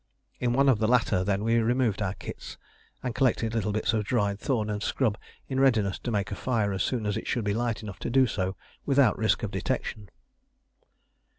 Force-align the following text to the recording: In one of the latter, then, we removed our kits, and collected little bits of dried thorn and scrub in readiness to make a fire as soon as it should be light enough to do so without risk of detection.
In 0.39 0.53
one 0.53 0.67
of 0.67 0.79
the 0.79 0.87
latter, 0.87 1.23
then, 1.23 1.43
we 1.43 1.59
removed 1.59 2.01
our 2.01 2.15
kits, 2.15 2.57
and 3.03 3.13
collected 3.13 3.53
little 3.53 3.71
bits 3.71 3.93
of 3.93 4.03
dried 4.03 4.39
thorn 4.39 4.67
and 4.67 4.81
scrub 4.81 5.15
in 5.47 5.59
readiness 5.59 5.99
to 5.99 6.09
make 6.09 6.31
a 6.31 6.35
fire 6.35 6.73
as 6.73 6.81
soon 6.81 7.05
as 7.05 7.17
it 7.17 7.27
should 7.27 7.45
be 7.45 7.53
light 7.53 7.83
enough 7.83 7.99
to 7.99 8.09
do 8.09 8.25
so 8.25 8.55
without 8.83 9.15
risk 9.19 9.43
of 9.43 9.51
detection. 9.51 10.09